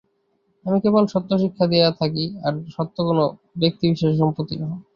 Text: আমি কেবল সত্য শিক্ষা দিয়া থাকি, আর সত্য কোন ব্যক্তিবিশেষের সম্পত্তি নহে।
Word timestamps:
আমি 0.65 0.77
কেবল 0.83 1.03
সত্য 1.13 1.31
শিক্ষা 1.43 1.65
দিয়া 1.71 1.87
থাকি, 1.99 2.25
আর 2.45 2.53
সত্য 2.75 2.95
কোন 3.07 3.19
ব্যক্তিবিশেষের 3.61 4.19
সম্পত্তি 4.21 4.55
নহে। 4.59 4.77